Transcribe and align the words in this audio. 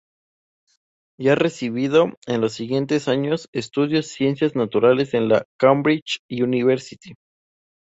Ya 1.19 1.35
recibido, 1.35 2.09
en 2.25 2.41
los 2.41 2.53
siguientes 2.53 3.07
años, 3.07 3.47
estudió 3.51 4.01
Ciencias 4.01 4.55
naturales 4.55 5.13
en 5.13 5.29
la 5.29 5.45
Cambridge 5.59 6.21
University. 6.27 7.13